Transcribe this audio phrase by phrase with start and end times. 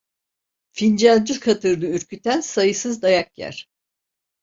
[0.71, 3.69] Fincancı katırını ürküten sayısız dayak yer.